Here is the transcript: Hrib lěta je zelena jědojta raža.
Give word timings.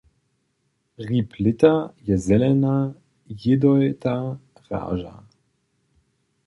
Hrib 0.97 1.29
lěta 1.43 1.93
je 2.07 2.17
zelena 2.17 2.95
jědojta 3.29 4.39
raža. 4.71 5.27